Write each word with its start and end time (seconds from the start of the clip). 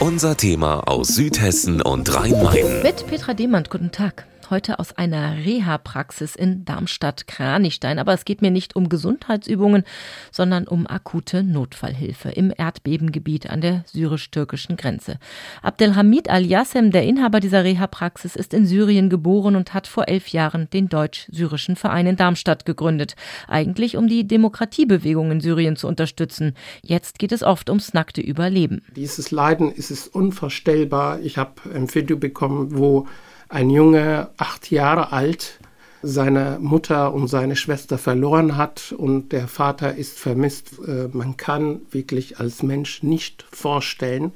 Unser 0.00 0.36
Thema 0.36 0.80
aus 0.88 1.08
Südhessen 1.08 1.80
und 1.80 2.12
Rhein-Main. 2.14 2.82
Mit 2.82 3.06
Petra 3.06 3.32
Demand, 3.32 3.70
guten 3.70 3.92
Tag 3.92 4.26
heute 4.50 4.78
aus 4.78 4.96
einer 4.96 5.36
Reha-Praxis 5.36 6.36
in 6.36 6.64
Darmstadt-Kranichstein. 6.64 7.98
Aber 7.98 8.12
es 8.12 8.24
geht 8.24 8.42
mir 8.42 8.50
nicht 8.50 8.76
um 8.76 8.88
Gesundheitsübungen, 8.88 9.84
sondern 10.30 10.66
um 10.66 10.86
akute 10.86 11.42
Notfallhilfe 11.42 12.30
im 12.30 12.52
Erdbebengebiet 12.56 13.50
an 13.50 13.60
der 13.60 13.84
syrisch-türkischen 13.86 14.76
Grenze. 14.76 15.18
Abdelhamid 15.62 16.30
Al-Yassem, 16.30 16.90
der 16.90 17.04
Inhaber 17.04 17.40
dieser 17.40 17.64
Reha-Praxis, 17.64 18.36
ist 18.36 18.54
in 18.54 18.66
Syrien 18.66 19.10
geboren 19.10 19.56
und 19.56 19.74
hat 19.74 19.86
vor 19.86 20.08
elf 20.08 20.28
Jahren 20.28 20.68
den 20.70 20.88
deutsch-syrischen 20.88 21.76
Verein 21.76 22.06
in 22.06 22.16
Darmstadt 22.16 22.64
gegründet. 22.64 23.16
Eigentlich 23.48 23.96
um 23.96 24.08
die 24.08 24.26
Demokratiebewegung 24.26 25.30
in 25.30 25.40
Syrien 25.40 25.76
zu 25.76 25.88
unterstützen. 25.88 26.54
Jetzt 26.82 27.18
geht 27.18 27.32
es 27.32 27.42
oft 27.42 27.68
ums 27.68 27.94
nackte 27.94 28.20
Überleben. 28.20 28.82
Dieses 28.94 29.30
Leiden 29.30 29.72
ist 29.72 29.83
es 29.90 30.06
unvorstellbar. 30.06 31.20
Ich 31.20 31.38
habe 31.38 31.52
ein 31.74 31.92
Video 31.94 32.16
bekommen, 32.16 32.76
wo 32.76 33.06
ein 33.48 33.70
Junge, 33.70 34.30
acht 34.36 34.70
Jahre 34.70 35.12
alt, 35.12 35.58
seine 36.02 36.58
Mutter 36.60 37.14
und 37.14 37.28
seine 37.28 37.56
Schwester 37.56 37.98
verloren 37.98 38.56
hat 38.56 38.94
und 38.96 39.32
der 39.32 39.48
Vater 39.48 39.94
ist 39.94 40.18
vermisst. 40.18 40.78
Äh, 40.86 41.08
man 41.12 41.36
kann 41.36 41.80
wirklich 41.90 42.38
als 42.38 42.62
Mensch 42.62 43.02
nicht 43.02 43.44
vorstellen, 43.50 44.32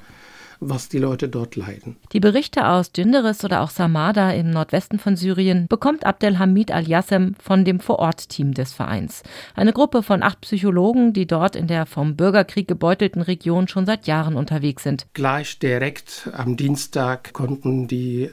was 0.61 0.89
die 0.89 0.99
Leute 0.99 1.29
dort 1.29 1.57
leiden. 1.57 1.97
Die 2.13 2.21
Berichte 2.21 2.69
aus 2.69 2.93
Djinderis 2.93 3.45
oder 3.45 3.63
auch 3.63 3.71
Samada 3.71 4.31
im 4.33 4.51
Nordwesten 4.51 4.99
von 4.99 5.17
Syrien 5.17 5.67
bekommt 5.69 6.05
Abdelhamid 6.05 6.71
Al-Yassem 6.71 7.35
von 7.39 7.65
dem 7.65 7.81
Vorortteam 7.81 8.55
des 8.55 8.73
Vereins. 8.73 9.23
Eine 9.55 9.73
Gruppe 9.73 10.03
von 10.03 10.23
acht 10.23 10.41
Psychologen, 10.41 11.13
die 11.13 11.27
dort 11.27 11.57
in 11.57 11.67
der 11.67 11.87
vom 11.87 12.17
Bürgerkrieg 12.17 12.69
gebeutelten 12.69 13.23
Region 13.23 13.69
schon 13.69 13.87
seit 13.87 14.07
Jahren 14.07 14.37
unterwegs 14.37 14.83
sind. 14.83 15.07
Gleich 15.15 15.59
direkt 15.59 16.31
am 16.33 16.57
Dienstag 16.57 17.33
konnten 17.33 17.89
die 17.89 18.31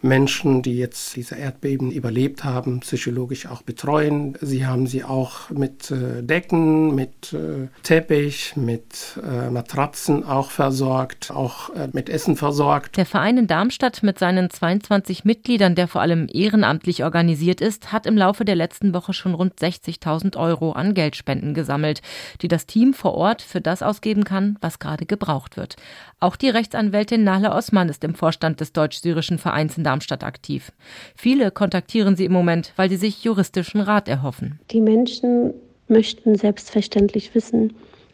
Menschen, 0.00 0.62
die 0.62 0.78
jetzt 0.78 1.16
diese 1.16 1.34
Erdbeben 1.34 1.90
überlebt 1.90 2.44
haben, 2.44 2.80
psychologisch 2.80 3.46
auch 3.46 3.62
betreuen. 3.62 4.36
Sie 4.40 4.64
haben 4.64 4.86
sie 4.86 5.02
auch 5.02 5.50
mit 5.50 5.90
äh, 5.90 6.22
Decken, 6.22 6.94
mit 6.94 7.32
äh, 7.32 7.68
Teppich, 7.82 8.54
mit 8.56 9.18
äh, 9.22 9.50
Matratzen 9.50 10.24
auch 10.24 10.50
versorgt, 10.50 11.30
auch 11.30 11.70
mit 11.92 12.08
Essen 12.08 12.36
versorgt. 12.36 12.96
Der 12.96 13.06
Verein 13.06 13.38
in 13.38 13.46
Darmstadt 13.46 14.02
mit 14.02 14.18
seinen 14.18 14.50
22 14.50 15.24
Mitgliedern, 15.24 15.74
der 15.74 15.88
vor 15.88 16.00
allem 16.00 16.28
ehrenamtlich 16.32 17.04
organisiert 17.04 17.60
ist, 17.60 17.92
hat 17.92 18.06
im 18.06 18.16
Laufe 18.16 18.44
der 18.44 18.54
letzten 18.54 18.94
Woche 18.94 19.12
schon 19.12 19.34
rund 19.34 19.54
60.000 19.58 20.36
Euro 20.36 20.72
an 20.72 20.94
Geldspenden 20.94 21.54
gesammelt, 21.54 22.02
die 22.40 22.48
das 22.48 22.66
Team 22.66 22.94
vor 22.94 23.14
Ort 23.14 23.42
für 23.42 23.60
das 23.60 23.82
ausgeben 23.82 24.24
kann, 24.24 24.56
was 24.60 24.78
gerade 24.78 25.06
gebraucht 25.06 25.56
wird. 25.56 25.76
Auch 26.20 26.36
die 26.36 26.48
Rechtsanwältin 26.48 27.24
Nahla 27.24 27.56
Osman 27.56 27.88
ist 27.88 28.02
im 28.02 28.14
Vorstand 28.14 28.60
des 28.60 28.72
deutsch-syrischen 28.72 29.38
Vereins 29.38 29.78
in 29.78 29.84
Darmstadt 29.88 30.22
aktiv. 30.22 30.70
Viele 31.16 31.50
kontaktieren 31.50 32.14
sie 32.14 32.26
im 32.26 32.32
Moment, 32.32 32.74
weil 32.76 32.90
sie 32.90 32.96
sich 32.96 33.24
juristischen 33.24 33.80
Rat 33.80 34.06
erhoffen. 34.06 34.60
Die 34.70 34.82
Menschen 34.82 35.54
möchten 35.88 36.34
selbstverständlich 36.34 37.34
wissen, 37.34 37.72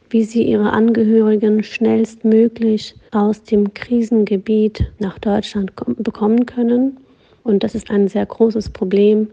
wie 0.08 0.22
sie 0.22 0.44
ihre 0.44 0.70
Angehörigen 0.70 1.64
schnellstmöglich 1.64 2.94
aus 3.10 3.42
dem 3.42 3.74
Krisengebiet 3.74 4.92
nach 5.00 5.18
Deutschland 5.18 5.72
bekommen 5.98 6.46
können. 6.46 6.96
Und 7.42 7.64
das 7.64 7.74
ist 7.74 7.90
ein 7.90 8.06
sehr 8.06 8.26
großes 8.26 8.70
Problem, 8.70 9.28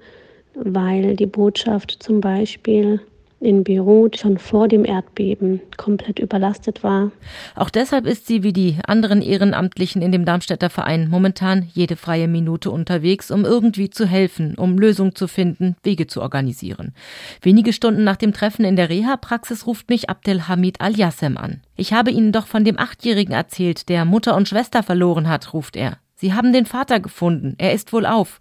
weil 0.55 1.15
die 1.15 1.27
Botschaft 1.27 1.97
zum 1.99 2.21
Beispiel 2.21 2.99
in 3.41 3.63
Beirut 3.63 4.17
schon 4.17 4.37
vor 4.37 4.67
dem 4.67 4.85
Erdbeben 4.85 5.61
komplett 5.75 6.19
überlastet 6.19 6.83
war. 6.83 7.11
Auch 7.55 7.69
deshalb 7.69 8.05
ist 8.05 8.27
sie 8.27 8.43
wie 8.43 8.53
die 8.53 8.77
anderen 8.85 9.21
Ehrenamtlichen 9.21 10.01
in 10.01 10.11
dem 10.11 10.25
Darmstädter 10.25 10.69
Verein 10.69 11.09
momentan 11.09 11.67
jede 11.73 11.95
freie 11.95 12.27
Minute 12.27 12.69
unterwegs, 12.69 13.31
um 13.31 13.43
irgendwie 13.43 13.89
zu 13.89 14.05
helfen, 14.05 14.55
um 14.55 14.77
Lösungen 14.77 15.15
zu 15.15 15.27
finden, 15.27 15.75
Wege 15.83 16.07
zu 16.07 16.21
organisieren. 16.21 16.93
Wenige 17.41 17.73
Stunden 17.73 18.03
nach 18.03 18.17
dem 18.17 18.33
Treffen 18.33 18.63
in 18.63 18.75
der 18.75 18.89
Reha-Praxis 18.89 19.65
ruft 19.65 19.89
mich 19.89 20.09
Abdelhamid 20.09 20.79
Al-Yassem 20.79 21.37
an. 21.37 21.61
Ich 21.75 21.93
habe 21.93 22.11
Ihnen 22.11 22.31
doch 22.31 22.45
von 22.45 22.63
dem 22.63 22.77
Achtjährigen 22.77 23.33
erzählt, 23.33 23.89
der 23.89 24.05
Mutter 24.05 24.35
und 24.35 24.47
Schwester 24.47 24.83
verloren 24.83 25.27
hat, 25.27 25.53
ruft 25.53 25.75
er. 25.75 25.97
Sie 26.15 26.33
haben 26.33 26.53
den 26.53 26.67
Vater 26.67 26.99
gefunden, 26.99 27.55
er 27.57 27.73
ist 27.73 27.91
wohl 27.91 28.05
auf. 28.05 28.39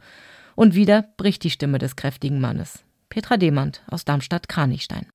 Und 0.54 0.74
wieder 0.74 1.06
bricht 1.16 1.42
die 1.44 1.50
Stimme 1.50 1.78
des 1.78 1.96
kräftigen 1.96 2.38
Mannes. 2.38 2.84
Petra 3.10 3.36
Demand 3.36 3.82
aus 3.88 4.04
Darmstadt-Kranichstein. 4.04 5.10